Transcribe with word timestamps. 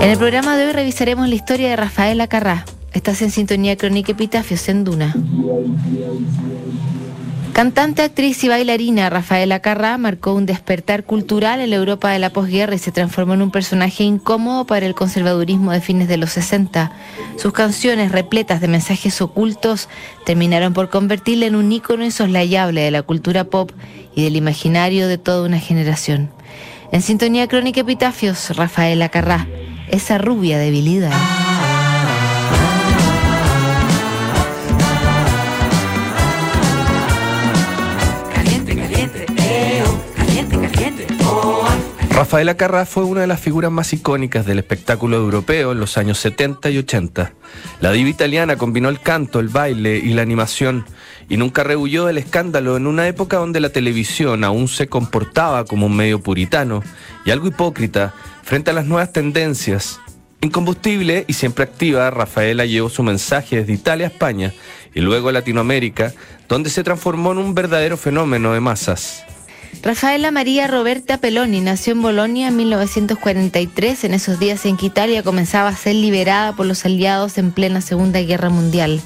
En 0.00 0.10
el 0.10 0.16
programa 0.16 0.56
de 0.56 0.66
hoy 0.66 0.72
revisaremos 0.72 1.28
la 1.28 1.34
historia 1.34 1.70
de 1.70 1.76
Rafael 1.76 2.20
Acarrá. 2.20 2.64
Estás 2.92 3.20
en 3.20 3.32
sintonía 3.32 3.76
crónica 3.76 4.12
Epitafios 4.12 4.68
en 4.68 4.84
Duna. 4.84 5.12
Cantante, 7.52 8.02
actriz 8.02 8.44
y 8.44 8.48
bailarina 8.48 9.10
Rafaela 9.10 9.58
Carrá 9.58 9.98
marcó 9.98 10.34
un 10.34 10.46
despertar 10.46 11.02
cultural 11.02 11.60
en 11.60 11.70
la 11.70 11.76
Europa 11.76 12.12
de 12.12 12.20
la 12.20 12.30
posguerra 12.30 12.76
y 12.76 12.78
se 12.78 12.92
transformó 12.92 13.34
en 13.34 13.42
un 13.42 13.50
personaje 13.50 14.04
incómodo 14.04 14.64
para 14.64 14.86
el 14.86 14.94
conservadurismo 14.94 15.72
de 15.72 15.80
fines 15.80 16.06
de 16.06 16.18
los 16.18 16.30
60. 16.30 16.92
Sus 17.36 17.52
canciones, 17.52 18.12
repletas 18.12 18.60
de 18.60 18.68
mensajes 18.68 19.20
ocultos, 19.20 19.88
terminaron 20.24 20.74
por 20.74 20.90
convertirla 20.90 21.46
en 21.46 21.56
un 21.56 21.72
ícono 21.72 22.04
insoslayable 22.04 22.82
de 22.82 22.92
la 22.92 23.02
cultura 23.02 23.42
pop 23.42 23.72
y 24.14 24.22
del 24.22 24.36
imaginario 24.36 25.08
de 25.08 25.18
toda 25.18 25.44
una 25.44 25.58
generación. 25.58 26.30
En 26.92 27.02
sintonía 27.02 27.48
crónica 27.48 27.80
Epitafios, 27.80 28.56
Rafaela 28.56 29.08
Carrá 29.08 29.48
esa 29.90 30.18
rubia 30.18 30.58
debilidad. 30.58 31.12
Rafaela 42.18 42.56
Carrá 42.56 42.84
fue 42.84 43.04
una 43.04 43.20
de 43.20 43.28
las 43.28 43.38
figuras 43.38 43.70
más 43.70 43.92
icónicas 43.92 44.44
del 44.44 44.58
espectáculo 44.58 45.16
europeo 45.16 45.70
en 45.70 45.78
los 45.78 45.96
años 45.96 46.18
70 46.18 46.68
y 46.70 46.78
80. 46.78 47.32
La 47.80 47.92
diva 47.92 48.08
italiana 48.08 48.56
combinó 48.56 48.88
el 48.88 49.00
canto, 49.00 49.38
el 49.38 49.48
baile 49.48 49.98
y 49.98 50.14
la 50.14 50.22
animación 50.22 50.84
y 51.28 51.36
nunca 51.36 51.62
rehuyó 51.62 52.06
del 52.06 52.18
escándalo 52.18 52.76
en 52.76 52.88
una 52.88 53.06
época 53.06 53.36
donde 53.36 53.60
la 53.60 53.68
televisión 53.68 54.42
aún 54.42 54.66
se 54.66 54.88
comportaba 54.88 55.64
como 55.64 55.86
un 55.86 55.94
medio 55.96 56.20
puritano 56.20 56.82
y 57.24 57.30
algo 57.30 57.46
hipócrita 57.46 58.14
frente 58.48 58.70
a 58.70 58.72
las 58.72 58.86
nuevas 58.86 59.12
tendencias. 59.12 60.00
Incombustible 60.40 61.26
y 61.28 61.34
siempre 61.34 61.64
activa, 61.64 62.10
Rafaela 62.10 62.64
llevó 62.64 62.88
su 62.88 63.02
mensaje 63.02 63.56
desde 63.56 63.74
Italia 63.74 64.06
a 64.06 64.10
España 64.10 64.54
y 64.94 65.00
luego 65.00 65.28
a 65.28 65.32
Latinoamérica, 65.32 66.14
donde 66.48 66.70
se 66.70 66.82
transformó 66.82 67.32
en 67.32 67.38
un 67.38 67.54
verdadero 67.54 67.98
fenómeno 67.98 68.54
de 68.54 68.60
masas. 68.60 69.22
Rafaela 69.82 70.30
María 70.30 70.66
Roberta 70.66 71.18
Peloni 71.18 71.60
nació 71.60 71.92
en 71.92 72.00
Bolonia 72.00 72.48
en 72.48 72.56
1943, 72.56 74.04
en 74.04 74.14
esos 74.14 74.38
días 74.38 74.64
en 74.64 74.78
que 74.78 74.86
Italia 74.86 75.22
comenzaba 75.22 75.68
a 75.68 75.76
ser 75.76 75.96
liberada 75.96 76.54
por 76.54 76.64
los 76.64 76.86
aliados 76.86 77.36
en 77.36 77.52
plena 77.52 77.82
Segunda 77.82 78.22
Guerra 78.22 78.48
Mundial. 78.48 79.02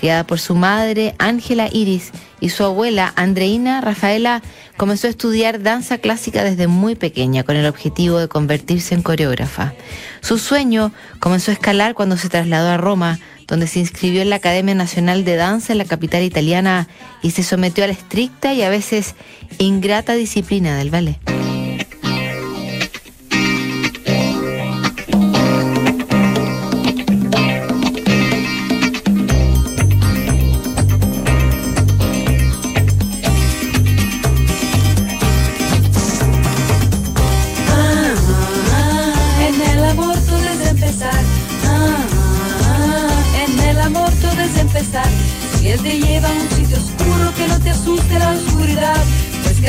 Criada 0.00 0.24
por 0.24 0.40
su 0.40 0.54
madre, 0.54 1.14
Ángela 1.18 1.68
Iris, 1.70 2.10
y 2.40 2.48
su 2.48 2.64
abuela, 2.64 3.12
Andreina, 3.16 3.82
Rafaela 3.82 4.40
comenzó 4.78 5.08
a 5.08 5.10
estudiar 5.10 5.62
danza 5.62 5.98
clásica 5.98 6.42
desde 6.42 6.68
muy 6.68 6.94
pequeña 6.94 7.42
con 7.42 7.54
el 7.54 7.66
objetivo 7.66 8.18
de 8.18 8.26
convertirse 8.26 8.94
en 8.94 9.02
coreógrafa. 9.02 9.74
Su 10.22 10.38
sueño 10.38 10.90
comenzó 11.18 11.50
a 11.50 11.54
escalar 11.54 11.92
cuando 11.92 12.16
se 12.16 12.30
trasladó 12.30 12.70
a 12.70 12.78
Roma, 12.78 13.18
donde 13.46 13.66
se 13.66 13.80
inscribió 13.80 14.22
en 14.22 14.30
la 14.30 14.36
Academia 14.36 14.74
Nacional 14.74 15.22
de 15.26 15.36
Danza 15.36 15.72
en 15.72 15.78
la 15.78 15.84
capital 15.84 16.22
italiana 16.22 16.88
y 17.22 17.32
se 17.32 17.42
sometió 17.42 17.84
a 17.84 17.88
la 17.88 17.92
estricta 17.92 18.54
y 18.54 18.62
a 18.62 18.70
veces 18.70 19.16
ingrata 19.58 20.14
disciplina 20.14 20.78
del 20.78 20.88
ballet. 20.88 21.29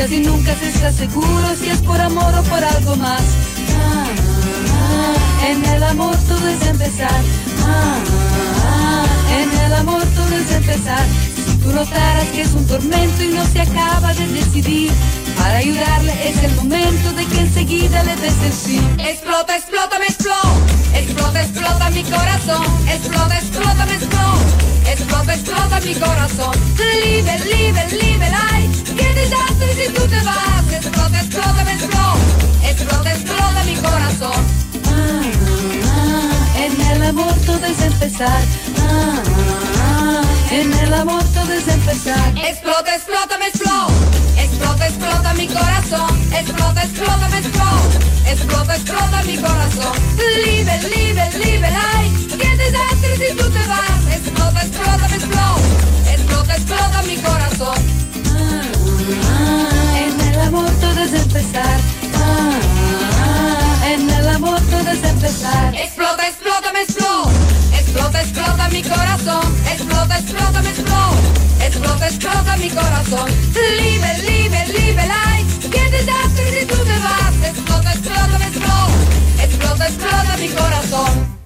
Casi 0.02 0.20
nunca 0.20 0.54
se 0.56 0.68
está 0.68 0.90
seguro 0.92 1.54
si 1.60 1.68
es 1.68 1.80
por 1.82 2.00
amor 2.00 2.34
o 2.34 2.42
por 2.44 2.64
algo 2.64 2.96
más. 2.96 3.22
Ah, 3.78 4.06
ah, 4.74 5.46
en 5.48 5.64
el 5.64 5.82
amor 5.82 6.16
todo 6.28 6.48
es 6.48 6.66
empezar. 6.66 7.20
Ah, 7.64 9.04
en 9.40 9.60
el 9.64 9.74
amor 9.74 10.02
todo 10.16 10.34
es 10.36 10.50
empezar. 10.50 11.06
Si 11.46 11.56
tú 11.58 11.72
notaras 11.72 12.28
que 12.34 12.42
es 12.42 12.52
un 12.52 12.66
tormento 12.66 13.22
y 13.22 13.28
no 13.28 13.44
se 13.46 13.60
acaba 13.60 14.12
de 14.14 14.26
decidir, 14.28 14.90
para 15.36 15.58
ayudarle 15.58 16.28
es 16.28 16.42
el 16.42 16.54
momento 16.56 17.12
de 17.12 17.24
que 17.26 17.40
enseguida 17.40 18.02
le 18.02 18.16
des 18.16 18.42
el 18.44 18.52
fin. 18.52 19.00
Explota, 19.00 19.56
explota, 19.56 19.98
me 19.98 20.06
explota. 20.06 20.52
Explota, 20.94 21.42
explota 21.42 21.90
mi 21.90 22.02
corazón. 22.02 22.66
Explota, 22.88 23.38
explota, 23.38 23.86
me 23.86 23.94
explota. 23.94 24.71
Explota, 24.92 25.32
explota 25.32 25.80
mi 25.80 25.94
corazón. 25.94 26.54
Libre, 26.76 27.38
libre, 27.38 27.88
libre, 27.92 28.30
ay. 28.52 28.70
Qué 28.94 29.14
desastre 29.14 29.74
si 29.74 29.92
tú 29.92 30.02
te 30.06 30.20
vas. 30.20 30.70
Explota, 30.70 31.18
explota, 31.18 31.64
me 31.64 31.72
explota. 31.72 32.16
Explota, 32.62 33.12
explota 33.12 33.64
mi 33.64 33.76
corazón. 33.76 34.44
Ah, 34.86 35.22
ah, 35.94 36.64
en 36.64 36.80
el 36.92 37.02
amor 37.04 37.34
todo 37.46 37.64
es 37.64 37.80
empezar. 37.80 38.42
Ah, 38.80 39.22
ah 39.80 40.22
en 40.50 40.72
el 40.74 40.92
amor 40.92 41.24
todo 41.32 41.52
es 41.54 41.66
empezar. 41.66 42.28
Explota, 42.36 42.94
explota, 42.94 43.38
me 43.38 43.46
explota. 43.46 43.94
Explota, 44.36 44.86
explota 44.88 45.34
mi 45.34 45.46
corazón. 45.48 46.10
Explota, 46.34 46.82
explota, 46.82 47.28
me 47.30 47.38
explota. 47.38 48.30
Explota, 48.30 48.76
explota 48.76 49.22
mi 49.22 49.36
corazón. 49.38 49.92
Libre, 50.44 50.80
libre, 50.82 51.30
libre, 51.38 51.68
ay. 51.94 52.41
Desastre 52.72 53.16
si 53.18 53.36
tú 53.36 53.50
te 53.50 53.66
vas. 53.66 54.00
Explota, 54.16 54.62
explota, 54.62 55.08
me 55.08 55.16
explota. 55.16 56.10
Explota, 56.10 56.56
explota 56.56 57.02
mi 57.02 57.16
corazón. 57.18 57.78
en 59.94 60.20
el 60.20 60.40
amor 60.40 60.70
todo 60.80 61.00
es 61.02 61.12
empezar. 61.12 61.80
en 63.84 64.08
el 64.08 64.28
amor 64.28 64.58
todo 64.70 64.90
es 64.90 65.04
empezar. 65.04 65.74
Explota, 65.74 66.26
explota, 66.26 66.72
me 66.72 66.80
explota. 66.80 67.30
Explota, 67.78 68.22
explota 68.22 68.68
mi 68.70 68.82
corazón. 68.82 69.44
Explota, 69.70 70.18
explota, 70.18 70.62
me 70.62 70.70
explota. 70.70 71.66
Explota, 71.66 72.06
explota 72.08 72.56
mi 72.56 72.70
corazón. 72.70 73.30
Libre, 73.80 74.18
libre, 74.30 74.66
libre, 74.68 75.08
ay. 75.26 75.44
Qué 75.70 75.90
desastre 75.90 76.60
si 76.60 76.66
tú 76.66 76.76
te 76.76 76.98
vas. 77.04 77.34
Explota, 77.50 77.92
explota, 77.92 78.38
me 78.38 78.46
explota. 78.46 79.44
Explota, 79.44 79.88
explota 79.88 80.36
mi 80.38 80.48
corazón. 80.48 81.41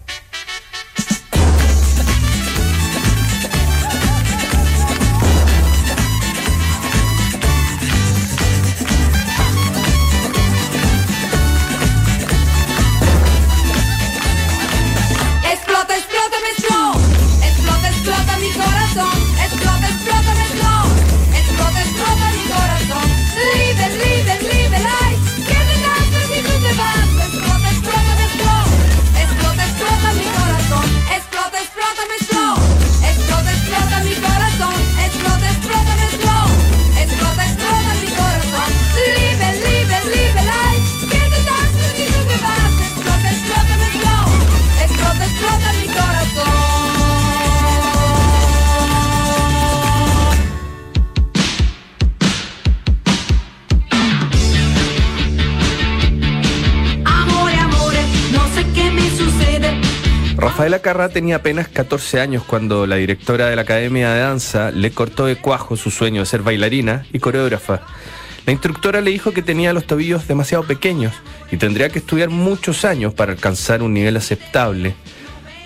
Rafaela 60.66 60.82
Carrá 60.82 61.08
tenía 61.10 61.36
apenas 61.36 61.68
14 61.68 62.20
años 62.20 62.42
cuando 62.44 62.88
la 62.88 62.96
directora 62.96 63.46
de 63.46 63.54
la 63.54 63.62
Academia 63.62 64.10
de 64.10 64.18
Danza 64.18 64.72
le 64.72 64.90
cortó 64.90 65.26
de 65.26 65.36
cuajo 65.36 65.76
su 65.76 65.92
sueño 65.92 66.22
de 66.22 66.26
ser 66.26 66.42
bailarina 66.42 67.06
y 67.12 67.20
coreógrafa. 67.20 67.82
La 68.46 68.52
instructora 68.52 69.00
le 69.00 69.12
dijo 69.12 69.30
que 69.30 69.42
tenía 69.42 69.72
los 69.72 69.86
tobillos 69.86 70.26
demasiado 70.26 70.64
pequeños 70.64 71.14
y 71.52 71.56
tendría 71.56 71.88
que 71.88 72.00
estudiar 72.00 72.30
muchos 72.30 72.84
años 72.84 73.14
para 73.14 73.30
alcanzar 73.30 73.80
un 73.80 73.94
nivel 73.94 74.16
aceptable. 74.16 74.96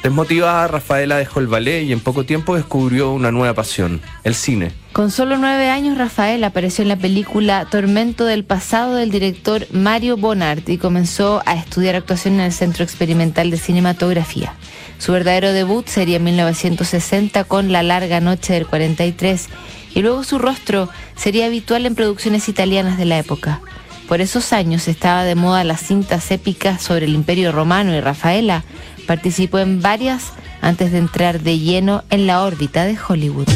Desmotivada, 0.02 0.69
Rafaela 0.69 1.17
dejó 1.17 1.41
el 1.41 1.47
ballet 1.47 1.82
y 1.82 1.93
en 1.93 2.00
poco 2.00 2.25
tiempo 2.25 2.56
descubrió 2.56 3.11
una 3.12 3.32
nueva 3.32 3.55
pasión, 3.55 4.02
el 4.23 4.35
cine. 4.35 4.73
Con 4.93 5.11
solo 5.11 5.38
nueve 5.38 5.69
años, 5.69 5.97
Rafael 5.97 6.43
apareció 6.44 6.82
en 6.82 6.88
la 6.88 6.97
película 6.97 7.67
Tormento 7.70 8.25
del 8.25 8.44
Pasado 8.44 8.97
del 8.97 9.11
director 9.11 9.67
Mario 9.73 10.17
Bonart 10.17 10.69
y 10.69 10.76
comenzó 10.79 11.43
a 11.47 11.55
estudiar 11.55 11.94
actuación 11.94 12.35
en 12.35 12.41
el 12.41 12.52
Centro 12.52 12.82
Experimental 12.82 13.50
de 13.50 13.56
Cinematografía. 13.56 14.55
Su 15.00 15.12
verdadero 15.12 15.55
debut 15.55 15.88
sería 15.88 16.19
en 16.19 16.25
1960 16.25 17.44
con 17.44 17.73
La 17.73 17.82
Larga 17.82 18.20
Noche 18.20 18.52
del 18.52 18.67
43 18.67 19.49
y 19.94 20.02
luego 20.02 20.25
su 20.25 20.38
rostro 20.38 20.91
sería 21.17 21.47
habitual 21.47 21.87
en 21.87 21.94
producciones 21.94 22.50
italianas 22.50 22.99
de 22.99 23.06
la 23.06 23.19
época. 23.19 23.62
Por 24.08 24.20
esos 24.20 24.52
años 24.52 24.88
estaba 24.88 25.25
de 25.25 25.35
moda 25.37 25.64
las 25.64 25.81
cintas 25.81 26.31
épicas 26.31 26.82
sobre 26.82 27.06
el 27.06 27.14
Imperio 27.14 27.50
Romano 27.50 27.94
y 27.94 28.00
Rafaela 28.00 28.62
participó 29.06 29.58
en 29.58 29.81
varias 29.81 30.35
antes 30.61 30.93
de 30.93 30.99
entrar 30.99 31.41
de 31.41 31.58
lleno 31.58 32.05
en 32.11 32.26
la 32.26 32.43
órbita 32.43 32.85
de 32.85 32.99
Hollywood. 32.99 33.49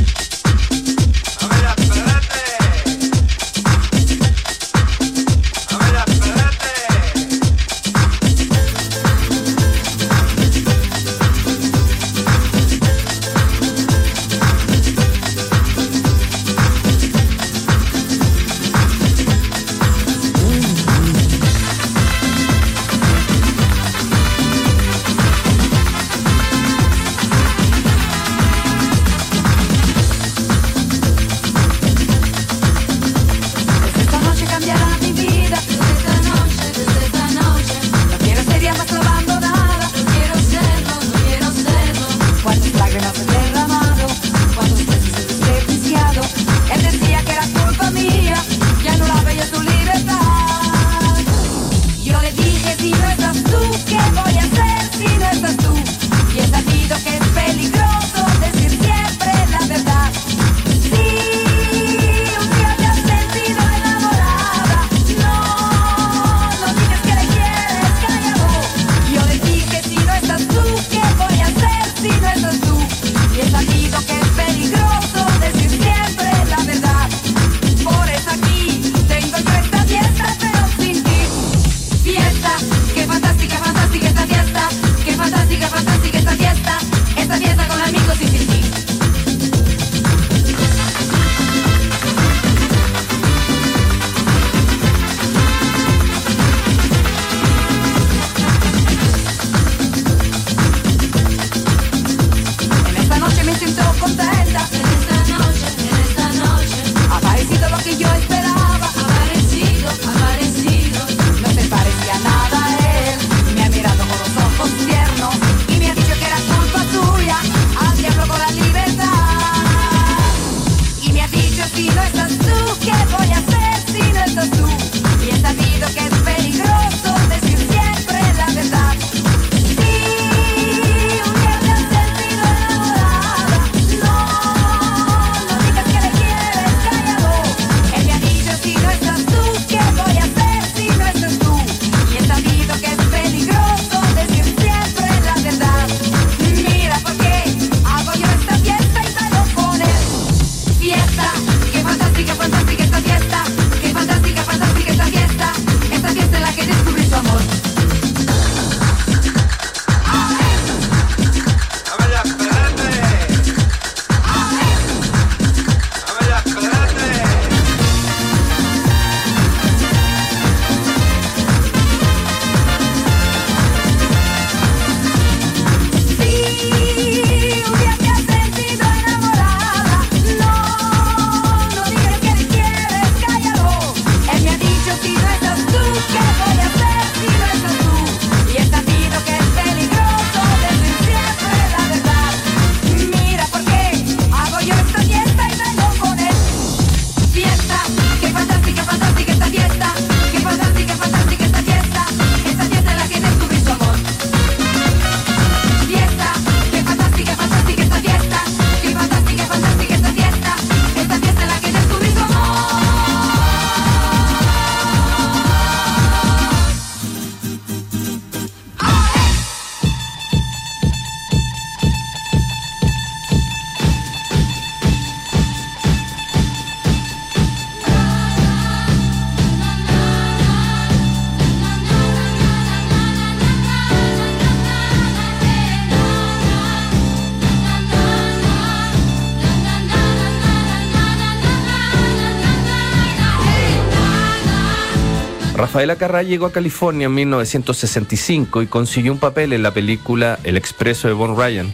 Rafaela 245.55 245.95
Carrá 245.95 246.25
llegó 246.25 246.47
a 246.47 246.53
California 246.53 247.07
en 247.07 247.15
1965 247.15 248.63
y 248.63 248.67
consiguió 248.67 249.13
un 249.13 249.21
papel 249.21 249.53
en 249.53 249.63
la 249.63 249.73
película 249.73 250.41
El 250.43 250.57
Expreso 250.57 251.07
de 251.07 251.15
Von 251.15 251.37
Ryan, 251.37 251.73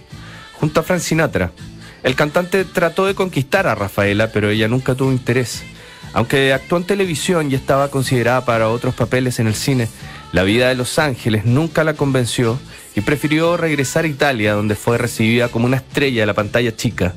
junto 0.53 0.81
a 0.81 0.83
Frank 0.83 1.01
Sinatra. 1.01 1.53
El 2.03 2.15
cantante 2.15 2.67
trató 2.67 3.07
de 3.07 3.15
conquistar 3.15 3.67
a 3.67 3.75
Rafaela, 3.75 4.33
pero 4.33 4.51
ella 4.51 4.69
nunca 4.69 4.95
tuvo 4.95 5.11
interés. 5.11 5.63
Aunque 6.13 6.53
actuó 6.53 6.77
en 6.77 6.85
televisión 6.85 7.51
y 7.51 7.55
estaba 7.55 7.89
considerada 7.89 8.45
para 8.45 8.69
otros 8.69 8.95
papeles 8.95 9.39
en 9.39 9.47
el 9.47 9.55
cine, 9.55 9.89
la 10.33 10.43
vida 10.43 10.69
de 10.69 10.75
Los 10.75 10.99
Ángeles 10.99 11.47
nunca 11.47 11.83
la 11.83 11.95
convenció 11.95 12.61
y 12.95 13.01
prefirió 13.01 13.57
regresar 13.57 14.05
a 14.05 14.09
Italia, 14.09 14.53
donde 14.53 14.75
fue 14.75 14.99
recibida 14.99 15.49
como 15.49 15.65
una 15.65 15.79
estrella 15.79 16.21
de 16.21 16.27
la 16.27 16.35
pantalla 16.35 16.77
chica. 16.77 17.15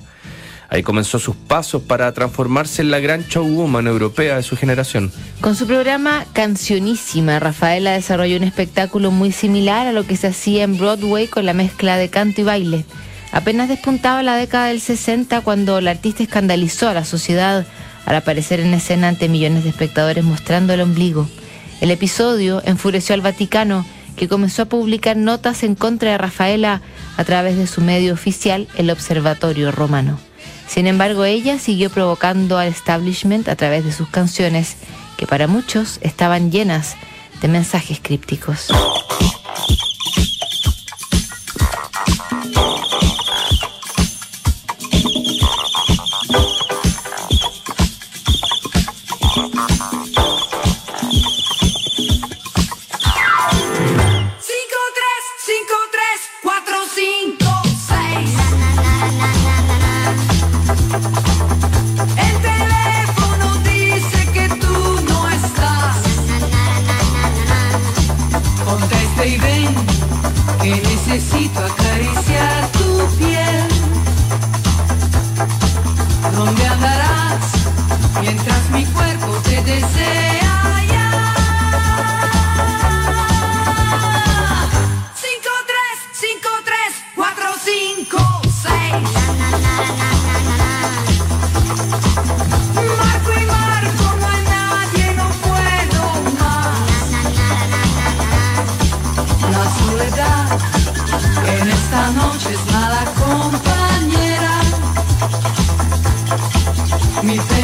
Ahí 0.74 0.82
comenzó 0.82 1.20
sus 1.20 1.36
pasos 1.36 1.84
para 1.84 2.12
transformarse 2.14 2.82
en 2.82 2.90
la 2.90 3.00
gran 3.00 3.22
showwoman 3.30 3.86
europea 3.86 4.38
de 4.38 4.42
su 4.42 4.58
generación. 4.58 5.12
Con 5.40 5.56
su 5.56 5.68
programa 5.68 6.26
Cancionísima, 6.34 7.40
Rafaela 7.40 7.92
desarrolló 7.92 8.38
un 8.38 8.44
espectáculo 8.44 9.12
muy 9.12 9.32
similar 9.32 9.86
a 9.86 9.92
lo 9.92 10.08
que 10.08 10.18
se 10.18 10.26
hacía 10.26 10.64
en 10.64 10.80
Broadway 10.80 11.28
con 11.28 11.46
la 11.46 11.54
mezcla 11.54 11.98
de 11.98 12.10
canto 12.10 12.42
y 12.42 12.44
baile. 12.44 12.86
Apenas 13.32 13.70
despuntaba 13.70 14.24
la 14.24 14.36
década 14.36 14.70
del 14.70 14.82
60 14.82 15.42
cuando 15.42 15.80
la 15.80 15.92
artista 15.92 16.24
escandalizó 16.24 16.90
a 16.90 16.96
la 16.96 17.06
sociedad 17.06 17.68
al 18.08 18.16
aparecer 18.16 18.60
en 18.60 18.74
escena 18.74 19.10
ante 19.10 19.30
millones 19.30 19.66
de 19.66 19.70
espectadores 19.70 20.24
mostrando 20.24 20.74
el 20.74 20.82
ombligo. 20.82 21.30
El 21.82 21.92
episodio 21.92 22.64
enfureció 22.66 23.14
al 23.14 23.22
Vaticano, 23.22 23.86
que 24.16 24.28
comenzó 24.28 24.64
a 24.64 24.70
publicar 24.70 25.18
notas 25.18 25.62
en 25.62 25.76
contra 25.76 26.10
de 26.10 26.18
Rafaela 26.18 26.82
a 27.16 27.24
través 27.26 27.58
de 27.58 27.68
su 27.68 27.82
medio 27.82 28.12
oficial, 28.12 28.68
el 28.76 28.90
Observatorio 28.90 29.72
Romano. 29.72 30.18
Sin 30.74 30.88
embargo, 30.88 31.24
ella 31.24 31.60
siguió 31.60 31.92
provocando 31.92 32.58
al 32.58 32.70
establishment 32.70 33.48
a 33.48 33.56
través 33.56 33.86
de 33.86 33.92
sus 33.92 34.10
canciones, 34.10 34.76
que 35.18 35.28
para 35.28 35.46
muchos 35.46 36.00
estaban 36.02 36.52
llenas 36.52 36.96
de 37.44 37.48
mensajes 37.48 38.00
crípticos. 38.02 38.70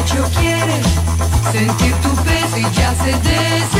pecho 0.00 0.24
quiere 0.38 0.80
sentir 1.52 1.94
tu 1.96 2.14
peso 2.22 2.56
y 2.56 2.62
ya 2.74 2.94
se 2.94 3.12
desea. 3.12 3.79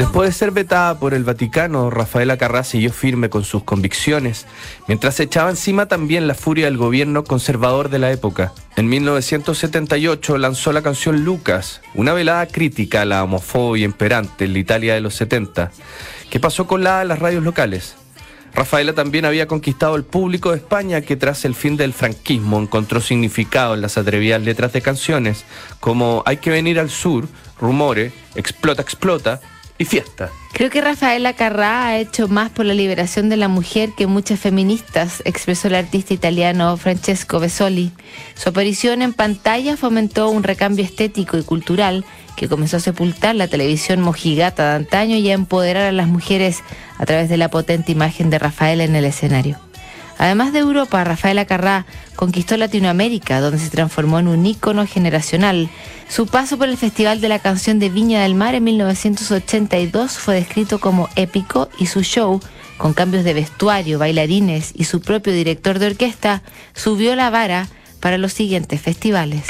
Después 0.00 0.30
de 0.30 0.32
ser 0.32 0.50
vetada 0.50 0.98
por 0.98 1.12
el 1.12 1.24
Vaticano, 1.24 1.90
Rafaela 1.90 2.38
Carrá 2.38 2.64
siguió 2.64 2.90
firme 2.90 3.28
con 3.28 3.44
sus 3.44 3.64
convicciones, 3.64 4.46
mientras 4.88 5.16
se 5.16 5.24
echaba 5.24 5.50
encima 5.50 5.88
también 5.88 6.26
la 6.26 6.34
furia 6.34 6.64
del 6.64 6.78
gobierno 6.78 7.22
conservador 7.22 7.90
de 7.90 7.98
la 7.98 8.10
época. 8.10 8.54
En 8.76 8.88
1978 8.88 10.38
lanzó 10.38 10.72
la 10.72 10.80
canción 10.80 11.22
Lucas, 11.22 11.82
una 11.92 12.14
velada 12.14 12.46
crítica 12.46 13.02
a 13.02 13.04
la 13.04 13.22
homofobia 13.22 13.84
imperante 13.84 14.46
en 14.46 14.54
la 14.54 14.60
Italia 14.60 14.94
de 14.94 15.02
los 15.02 15.16
70, 15.16 15.70
que 16.30 16.40
pasó 16.40 16.66
con 16.66 16.82
la 16.82 17.02
a 17.02 17.04
las 17.04 17.18
radios 17.18 17.44
locales. 17.44 17.94
Rafaela 18.54 18.94
también 18.94 19.26
había 19.26 19.46
conquistado 19.46 19.96
el 19.96 20.04
público 20.04 20.50
de 20.50 20.56
España 20.56 21.02
que 21.02 21.16
tras 21.16 21.44
el 21.44 21.54
fin 21.54 21.76
del 21.76 21.92
franquismo 21.92 22.58
encontró 22.58 23.02
significado 23.02 23.74
en 23.74 23.82
las 23.82 23.98
atrevidas 23.98 24.40
letras 24.40 24.72
de 24.72 24.80
canciones 24.80 25.44
como 25.78 26.22
Hay 26.24 26.38
que 26.38 26.48
venir 26.48 26.80
al 26.80 26.88
sur, 26.88 27.28
Rumores, 27.60 28.14
Explota, 28.34 28.80
explota 28.80 29.40
y 29.80 29.86
Fiesta. 29.86 30.30
Creo 30.52 30.68
que 30.68 30.82
Rafaela 30.82 31.32
Carrá 31.32 31.86
ha 31.86 31.98
hecho 31.98 32.28
más 32.28 32.50
por 32.50 32.66
la 32.66 32.74
liberación 32.74 33.30
de 33.30 33.38
la 33.38 33.48
mujer 33.48 33.92
que 33.96 34.06
muchas 34.06 34.38
feministas, 34.38 35.22
expresó 35.24 35.68
el 35.68 35.74
artista 35.74 36.12
italiano 36.12 36.76
Francesco 36.76 37.40
Besoli. 37.40 37.90
Su 38.34 38.50
aparición 38.50 39.00
en 39.00 39.14
pantalla 39.14 39.78
fomentó 39.78 40.28
un 40.28 40.42
recambio 40.42 40.84
estético 40.84 41.38
y 41.38 41.44
cultural 41.44 42.04
que 42.36 42.46
comenzó 42.46 42.76
a 42.76 42.80
sepultar 42.80 43.36
la 43.36 43.48
televisión 43.48 44.02
mojigata 44.02 44.68
de 44.68 44.76
antaño 44.76 45.16
y 45.16 45.30
a 45.30 45.34
empoderar 45.34 45.86
a 45.86 45.92
las 45.92 46.08
mujeres 46.08 46.58
a 46.98 47.06
través 47.06 47.30
de 47.30 47.38
la 47.38 47.48
potente 47.48 47.90
imagen 47.90 48.28
de 48.28 48.38
Rafaela 48.38 48.84
en 48.84 48.96
el 48.96 49.06
escenario. 49.06 49.69
Además 50.20 50.52
de 50.52 50.58
Europa, 50.58 51.02
Rafaela 51.02 51.46
Carrá 51.46 51.86
conquistó 52.14 52.58
Latinoamérica, 52.58 53.40
donde 53.40 53.58
se 53.58 53.70
transformó 53.70 54.18
en 54.18 54.28
un 54.28 54.44
ícono 54.44 54.86
generacional. 54.86 55.70
Su 56.10 56.26
paso 56.26 56.58
por 56.58 56.68
el 56.68 56.76
Festival 56.76 57.22
de 57.22 57.30
la 57.30 57.38
Canción 57.38 57.78
de 57.78 57.88
Viña 57.88 58.20
del 58.20 58.34
Mar 58.34 58.54
en 58.54 58.64
1982 58.64 60.18
fue 60.18 60.34
descrito 60.34 60.78
como 60.78 61.08
épico 61.16 61.70
y 61.78 61.86
su 61.86 62.02
show, 62.02 62.38
con 62.76 62.92
cambios 62.92 63.24
de 63.24 63.32
vestuario, 63.32 63.98
bailarines 63.98 64.72
y 64.76 64.84
su 64.84 65.00
propio 65.00 65.32
director 65.32 65.78
de 65.78 65.86
orquesta, 65.86 66.42
subió 66.74 67.16
la 67.16 67.30
vara 67.30 67.66
para 68.00 68.18
los 68.18 68.34
siguientes 68.34 68.78
festivales. 68.78 69.44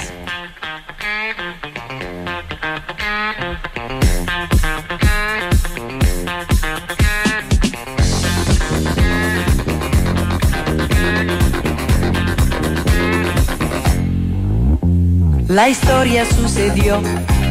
La 15.50 15.69
historia 15.69 16.25
sucedió 16.25 17.02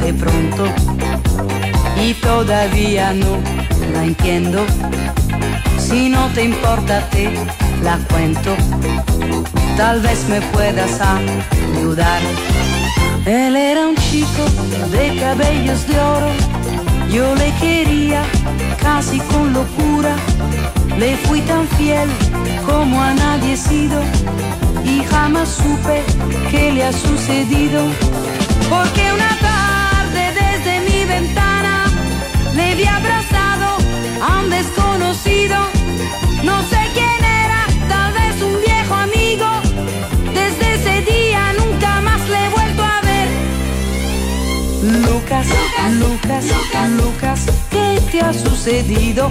de 0.01 0.13
pronto 0.13 0.63
y 2.01 2.13
todavía 2.13 3.11
no 3.11 3.39
la 3.91 4.05
entiendo. 4.05 4.65
Si 5.77 6.07
no 6.07 6.29
te 6.29 6.45
importa 6.45 7.01
te 7.09 7.29
la 7.83 7.97
cuento, 8.09 8.55
tal 9.75 9.99
vez 9.99 10.29
me 10.29 10.39
puedas 10.53 11.01
ayudar. 11.01 12.21
Él 13.25 13.57
era 13.57 13.85
un 13.85 13.97
chico 13.97 14.45
de 14.91 15.19
cabellos 15.19 15.85
de 15.85 15.99
oro, 15.99 16.31
yo 17.11 17.35
le 17.35 17.51
quería 17.59 18.23
casi 18.81 19.19
con 19.19 19.51
locura, 19.51 20.15
le 20.97 21.17
fui 21.17 21.41
tan 21.41 21.67
fiel 21.67 22.07
como 22.65 23.01
a 23.01 23.13
nadie 23.13 23.57
sido 23.57 24.01
y 24.83 25.03
jamás 25.03 25.49
supe 25.49 26.03
qué 26.49 26.71
le 26.71 26.83
ha 26.85 26.91
sucedido. 26.91 27.81
Porque 28.69 29.11
una 29.11 29.37
tarde 29.39 30.23
desde 30.41 30.79
mi 30.87 31.05
ventana 31.05 31.85
le 32.55 32.75
vi 32.75 32.85
abrazado 32.85 33.77
a 34.21 34.39
un 34.39 34.49
desconocido. 34.49 35.57
No 36.43 36.61
sé 36.63 36.79
quién 36.93 37.19
era, 37.43 37.61
tal 37.87 38.13
vez 38.13 38.41
un 38.41 38.55
viejo 38.61 38.93
amigo. 38.93 39.47
Desde 40.33 40.75
ese 40.75 41.11
día 41.11 41.53
nunca 41.57 42.01
más 42.01 42.21
le 42.29 42.45
he 42.45 42.49
vuelto 42.49 42.83
a 42.83 43.01
ver. 43.01 43.27
Lucas, 45.05 45.45
Lucas, 45.47 45.91
Lucas, 46.03 46.89
Lucas, 47.01 47.45
¿qué 47.45 47.58
te 48.11 48.21
ha 48.21 48.33
sucedido? 48.33 49.29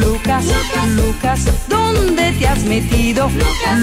Lucas, 0.00 0.44
Lucas, 0.96 1.44
¿dónde 1.68 2.32
te 2.32 2.48
has 2.48 2.64
metido? 2.64 3.28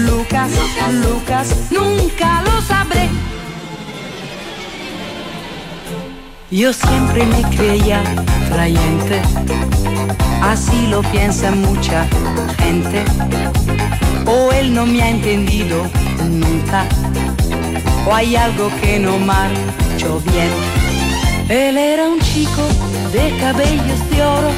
Lucas, 0.06 0.50
Lucas, 0.92 1.56
nunca 1.70 2.42
lo 2.42 2.60
sabré. 2.62 3.08
Yo 6.50 6.72
siempre 6.72 7.26
me 7.26 7.42
creía 7.56 8.02
creyente, 8.52 9.20
así 10.42 10.86
lo 10.88 11.02
piensa 11.02 11.50
mucha 11.50 12.06
gente. 12.58 13.04
O 14.26 14.52
él 14.52 14.74
no 14.74 14.86
me 14.86 15.02
ha 15.02 15.10
entendido 15.10 15.82
nunca, 16.28 16.86
o 18.06 18.14
hay 18.14 18.36
algo 18.36 18.70
que 18.80 18.98
no 18.98 19.18
marchó 19.18 20.20
bien. 20.32 20.50
Él 21.48 21.78
era 21.78 22.08
un 22.08 22.20
chico 22.20 22.62
de 23.16 23.34
cabellos 23.38 24.10
de 24.10 24.22
oro, 24.22 24.50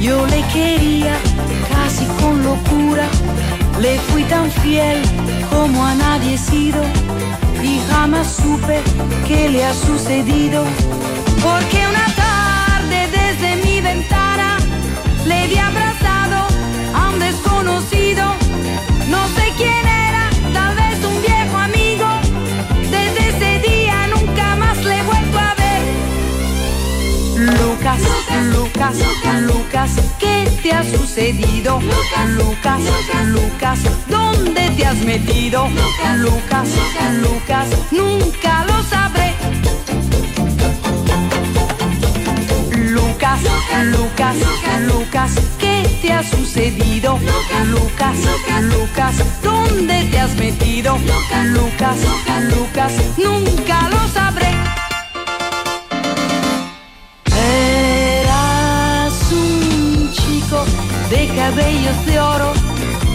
yo 0.00 0.24
le 0.26 0.40
quería 0.52 1.14
casi 1.74 2.04
con 2.20 2.40
locura, 2.44 3.06
le 3.80 3.98
fui 4.08 4.22
tan 4.24 4.48
fiel 4.62 4.98
como 5.50 5.84
a 5.84 5.94
nadie 5.94 6.34
he 6.34 6.38
sido 6.38 6.80
y 7.62 7.80
jamás 7.90 8.26
supe 8.42 8.80
qué 9.26 9.48
le 9.48 9.64
ha 9.64 9.74
sucedido. 9.74 10.64
Porque 11.42 11.78
una 11.92 12.06
tarde 12.24 12.98
desde 13.18 13.56
mi 13.64 13.80
ventana 13.80 14.58
le 15.26 15.48
di 15.48 15.58
abrazado 15.58 16.38
a 16.94 17.10
un 17.12 17.18
desconocido. 17.18 18.24
No 19.08 19.20
sé 19.34 19.44
quién 19.56 19.84
era, 19.98 19.99
Lucas, 28.98 29.42
Lucas, 29.42 29.90
¿qué 30.18 30.50
te 30.62 30.72
ha 30.72 30.82
sucedido? 30.82 31.80
Lucas, 31.80 32.80
Lucas, 33.26 33.78
¿dónde 34.08 34.70
te 34.70 34.84
has 34.84 34.96
metido? 35.04 35.68
Lucas, 35.68 36.18
Lucas, 36.18 37.68
nunca 37.92 38.64
lo 38.64 38.82
sabré. 38.82 39.34
Lucas, 42.76 43.40
Lucas, 43.84 44.36
Lucas, 44.80 45.30
¿qué 45.58 45.88
te 46.02 46.12
ha 46.12 46.22
sucedido? 46.24 47.16
Lucas, 47.18 47.66
Lucas, 48.62 49.14
¿dónde 49.42 50.04
te 50.10 50.18
has 50.18 50.34
metido? 50.34 50.98
Lucas, 50.98 51.96
Lucas, 52.50 52.92
nunca 53.16 53.88
lo 53.88 54.08
sabré. 54.08 54.59
Cabellos 61.50 62.06
de 62.06 62.20
oro, 62.20 62.52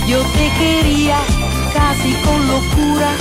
yo 0.08 0.20
te 0.20 0.52
quería 0.60 1.18
casi 1.74 2.12
con 2.26 2.48
locura, 2.48 3.12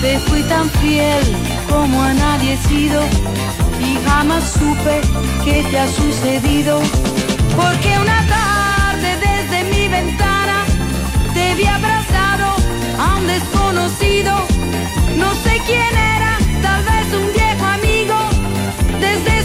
te 0.00 0.18
fui 0.20 0.42
tan 0.44 0.70
fiel 0.80 1.22
como 1.68 2.02
a 2.02 2.14
nadie 2.14 2.54
he 2.54 2.68
sido 2.68 3.02
y 3.78 3.98
jamás 4.06 4.52
supe 4.52 5.02
qué 5.44 5.62
te 5.70 5.78
ha 5.78 5.86
sucedido. 5.88 6.80
Porque 7.56 7.98
una 8.00 8.26
tarde 8.26 9.10
desde 9.28 9.64
mi 9.64 9.88
ventana 9.88 10.64
te 11.34 11.54
vi 11.54 11.66
abrazado 11.66 12.56
a 12.98 13.16
un 13.16 13.26
desconocido. 13.26 14.32
No 15.16 15.30
sé 15.44 15.60
quién 15.66 15.94
era, 16.16 16.38
tal 16.62 16.82
vez 16.84 17.06
un 17.20 17.32
viejo 17.34 17.64
amigo. 17.66 18.16
Desde 18.98 19.37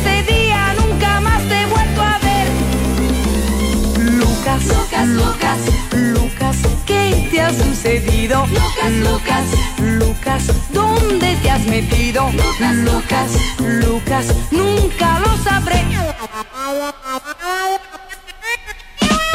Lucas, 4.54 4.68
Lucas, 4.68 5.08
Lucas, 5.08 5.60
Lucas, 5.94 6.58
¿qué 6.86 7.28
te 7.32 7.42
ha 7.42 7.50
sucedido? 7.50 8.46
Lucas, 8.46 8.92
Lucas, 8.92 9.46
Lucas, 9.80 10.44
¿dónde 10.72 11.36
te 11.42 11.50
has 11.50 11.66
metido? 11.66 12.30
Lucas, 12.32 12.76
Lucas, 12.76 13.32
Lucas, 13.58 14.26
nunca 14.52 15.20
lo 15.22 15.38
sabré. 15.44 15.84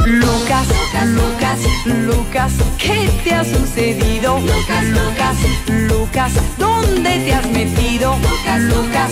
Lucas, 0.07 0.67
Lucas, 1.05 1.59
Lucas, 1.85 2.53
¿qué 2.79 3.11
te 3.25 3.35
ha 3.35 3.45
sucedido? 3.45 4.39
Lucas, 4.39 4.85
Lucas, 4.85 5.37
Lucas, 5.67 6.33
¿dónde 6.59 7.11
te 7.25 7.35
has 7.35 7.47
metido? 7.47 8.17
Lucas, 8.19 9.11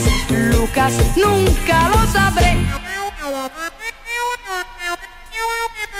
Lucas, 0.53 0.93
nunca 1.17 1.89
lo 1.89 2.07
sabré. 2.13 2.57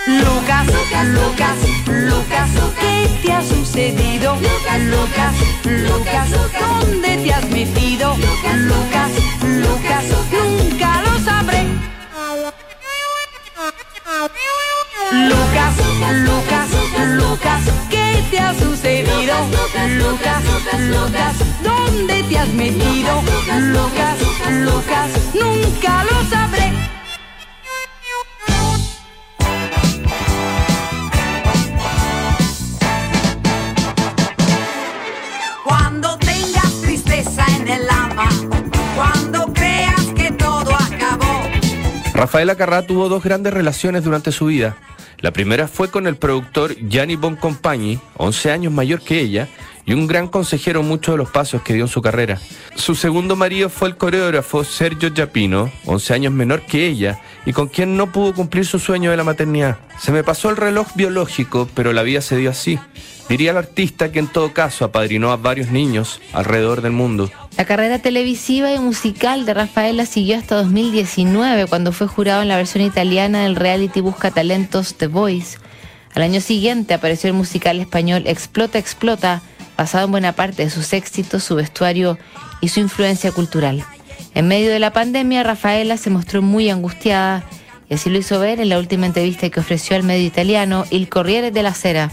Lucas, 0.07 0.65
Lucas, 0.67 1.57
Lucas, 1.85 2.49
¿qué 2.79 3.09
te 3.21 3.33
ha 3.33 3.41
sucedido? 3.41 4.35
Lucas, 4.35 5.35
Lucas, 5.65 6.29
¿dónde 6.57 7.17
te 7.17 7.33
has 7.33 7.49
metido? 7.49 8.15
Lucas, 8.15 8.55
Lucas, 8.55 9.11
nunca 10.31 11.01
lo 11.01 11.19
sabré. 11.19 11.65
Lucas, 15.11 15.75
Lucas, 16.23 16.69
Lucas, 17.09 17.61
¿qué 17.89 18.23
te 18.31 18.39
ha 18.39 18.53
sucedido? 18.53 19.35
Lucas, 19.51 19.89
Lucas, 20.87 21.35
¿dónde 21.61 22.23
te 22.23 22.39
has 22.39 22.47
metido? 22.53 23.21
Lucas, 23.23 24.15
Lucas, 24.63 25.09
nunca 25.33 26.03
lo 26.05 26.23
sabré. 26.29 26.96
Rafaela 42.17 42.55
Carrá 42.55 42.81
tuvo 42.81 43.09
dos 43.09 43.23
grandes 43.23 43.53
relaciones 43.53 44.03
durante 44.03 44.31
su 44.31 44.47
vida. 44.47 44.75
La 45.19 45.29
primera 45.29 45.67
fue 45.67 45.91
con 45.91 46.07
el 46.07 46.15
productor 46.15 46.75
Gianni 46.89 47.15
Boncompagni, 47.15 47.99
11 48.15 48.51
años 48.51 48.73
mayor 48.73 49.01
que 49.01 49.19
ella, 49.19 49.47
y 49.87 49.93
un 49.93 50.05
gran 50.05 50.27
consejero 50.27 50.83
muchos 50.83 51.13
de 51.13 51.17
los 51.17 51.31
pasos 51.31 51.61
que 51.61 51.73
dio 51.73 51.85
en 51.85 51.89
su 51.89 52.01
carrera. 52.01 52.39
Su 52.75 52.93
segundo 52.93 53.37
marido 53.37 53.69
fue 53.69 53.87
el 53.87 53.95
coreógrafo 53.95 54.65
Sergio 54.65 55.11
Giapino, 55.13 55.71
11 55.85 56.13
años 56.13 56.33
menor 56.33 56.61
que 56.63 56.85
ella, 56.85 57.21
y 57.45 57.53
con 57.53 57.69
quien 57.69 57.95
no 57.95 58.11
pudo 58.11 58.33
cumplir 58.33 58.65
su 58.65 58.79
sueño 58.79 59.09
de 59.09 59.17
la 59.17 59.23
maternidad. 59.23 59.77
Se 59.97 60.11
me 60.11 60.25
pasó 60.25 60.49
el 60.49 60.57
reloj 60.57 60.87
biológico, 60.95 61.69
pero 61.73 61.93
la 61.93 62.03
vida 62.03 62.19
se 62.19 62.35
dio 62.35 62.49
así. 62.49 62.77
Diría 63.29 63.51
el 63.51 63.57
artista 63.57 64.11
que 64.11 64.19
en 64.19 64.27
todo 64.27 64.51
caso 64.53 64.83
apadrinó 64.83 65.31
a 65.31 65.37
varios 65.37 65.69
niños 65.69 66.19
alrededor 66.33 66.81
del 66.81 66.91
mundo. 66.91 67.31
La 67.57 67.65
carrera 67.65 67.99
televisiva 67.99 68.73
y 68.73 68.79
musical 68.79 69.45
de 69.45 69.53
Rafaela 69.53 70.05
siguió 70.05 70.37
hasta 70.37 70.55
2019, 70.55 71.65
cuando 71.67 71.93
fue 71.93 72.07
jurado 72.07 72.41
en 72.41 72.49
la 72.49 72.57
versión 72.57 72.83
italiana 72.83 73.43
del 73.43 73.55
reality 73.55 74.01
Busca 74.01 74.31
Talentos 74.31 74.95
The 74.95 75.07
Voice. 75.07 75.57
Al 76.13 76.23
año 76.23 76.41
siguiente 76.41 76.93
apareció 76.93 77.29
el 77.29 77.35
musical 77.35 77.79
español 77.79 78.23
Explota, 78.25 78.79
Explota, 78.79 79.41
basado 79.77 80.05
en 80.05 80.11
buena 80.11 80.33
parte 80.33 80.63
de 80.63 80.69
sus 80.69 80.93
éxitos, 80.93 81.43
su 81.43 81.55
vestuario 81.55 82.17
y 82.61 82.69
su 82.69 82.79
influencia 82.79 83.31
cultural. 83.31 83.85
En 84.33 84.47
medio 84.47 84.71
de 84.71 84.79
la 84.79 84.91
pandemia, 84.91 85.43
Rafaela 85.43 85.97
se 85.97 86.09
mostró 86.09 86.41
muy 86.41 86.69
angustiada 86.69 87.43
y 87.89 87.93
así 87.93 88.09
lo 88.09 88.17
hizo 88.17 88.39
ver 88.39 88.59
en 88.59 88.69
la 88.69 88.79
última 88.79 89.05
entrevista 89.05 89.49
que 89.49 89.59
ofreció 89.59 89.95
al 89.95 90.03
medio 90.03 90.25
italiano 90.25 90.85
Il 90.89 91.09
Corriere 91.09 91.51
della 91.51 91.73
Sera. 91.73 92.11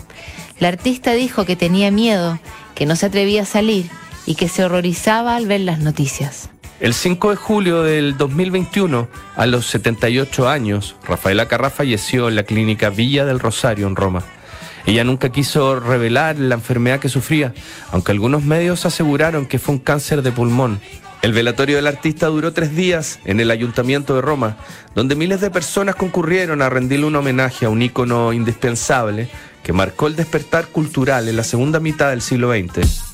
La 0.60 0.68
artista 0.68 1.12
dijo 1.12 1.44
que 1.44 1.56
tenía 1.56 1.90
miedo, 1.90 2.38
que 2.74 2.86
no 2.86 2.96
se 2.96 3.06
atrevía 3.06 3.42
a 3.42 3.46
salir 3.46 3.90
y 4.26 4.36
que 4.36 4.48
se 4.48 4.64
horrorizaba 4.64 5.36
al 5.36 5.46
ver 5.46 5.60
las 5.60 5.80
noticias. 5.80 6.48
El 6.80 6.92
5 6.92 7.30
de 7.30 7.36
julio 7.36 7.82
del 7.82 8.16
2021, 8.16 9.08
a 9.36 9.46
los 9.46 9.66
78 9.66 10.48
años, 10.48 10.96
Rafaela 11.04 11.46
Carrá 11.46 11.70
falleció 11.70 12.28
en 12.28 12.36
la 12.36 12.42
clínica 12.42 12.90
Villa 12.90 13.24
del 13.24 13.40
Rosario 13.40 13.86
en 13.86 13.96
Roma. 13.96 14.24
Ella 14.86 15.04
nunca 15.04 15.30
quiso 15.30 15.80
revelar 15.80 16.38
la 16.38 16.56
enfermedad 16.56 17.00
que 17.00 17.08
sufría, 17.08 17.54
aunque 17.90 18.12
algunos 18.12 18.44
medios 18.44 18.84
aseguraron 18.84 19.46
que 19.46 19.58
fue 19.58 19.74
un 19.74 19.80
cáncer 19.80 20.22
de 20.22 20.32
pulmón. 20.32 20.80
El 21.22 21.32
velatorio 21.32 21.76
del 21.76 21.86
artista 21.86 22.26
duró 22.26 22.52
tres 22.52 22.76
días 22.76 23.18
en 23.24 23.40
el 23.40 23.50
Ayuntamiento 23.50 24.14
de 24.14 24.20
Roma, 24.20 24.58
donde 24.94 25.16
miles 25.16 25.40
de 25.40 25.50
personas 25.50 25.94
concurrieron 25.94 26.60
a 26.60 26.68
rendirle 26.68 27.06
un 27.06 27.16
homenaje 27.16 27.64
a 27.64 27.70
un 27.70 27.80
ícono 27.80 28.34
indispensable 28.34 29.30
que 29.62 29.72
marcó 29.72 30.06
el 30.06 30.16
despertar 30.16 30.66
cultural 30.66 31.28
en 31.28 31.36
la 31.36 31.44
segunda 31.44 31.80
mitad 31.80 32.10
del 32.10 32.20
siglo 32.20 32.52
XX. 32.52 33.13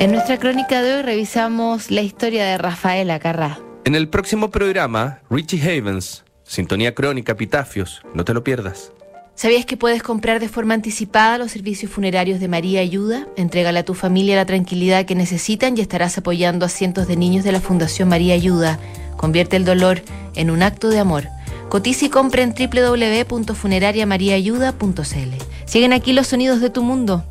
En 0.00 0.10
nuestra 0.12 0.38
crónica 0.38 0.80
de 0.80 0.94
hoy 0.94 1.02
revisamos 1.02 1.90
la 1.90 2.00
historia 2.00 2.46
de 2.46 2.56
Rafaela 2.56 3.18
Carrá. 3.18 3.58
En 3.84 3.94
el 3.94 4.08
próximo 4.08 4.50
programa, 4.50 5.20
Richie 5.28 5.60
Havens, 5.60 6.24
Sintonía 6.42 6.94
Crónica, 6.94 7.32
Epitafios, 7.32 8.00
no 8.14 8.24
te 8.24 8.32
lo 8.32 8.42
pierdas. 8.42 8.92
¿Sabías 9.34 9.66
que 9.66 9.76
puedes 9.76 10.02
comprar 10.02 10.40
de 10.40 10.48
forma 10.48 10.72
anticipada 10.72 11.36
los 11.36 11.52
servicios 11.52 11.92
funerarios 11.92 12.40
de 12.40 12.48
María 12.48 12.80
Ayuda? 12.80 13.28
Entrégale 13.36 13.80
a 13.80 13.84
tu 13.84 13.92
familia 13.92 14.36
la 14.36 14.46
tranquilidad 14.46 15.04
que 15.04 15.14
necesitan 15.14 15.76
y 15.76 15.82
estarás 15.82 16.16
apoyando 16.16 16.64
a 16.64 16.70
cientos 16.70 17.06
de 17.06 17.16
niños 17.16 17.44
de 17.44 17.52
la 17.52 17.60
Fundación 17.60 18.08
María 18.08 18.32
Ayuda. 18.32 18.78
Convierte 19.18 19.56
el 19.56 19.66
dolor 19.66 20.00
en 20.34 20.50
un 20.50 20.62
acto 20.62 20.88
de 20.88 20.98
amor. 20.98 21.28
Cotiza 21.68 22.06
y 22.06 22.08
compra 22.08 22.40
en 22.40 22.54
www.funerariamariaayuda.cl. 22.54 25.34
Siguen 25.66 25.92
aquí 25.92 26.14
los 26.14 26.26
sonidos 26.26 26.62
de 26.62 26.70
tu 26.70 26.82
mundo. 26.82 27.22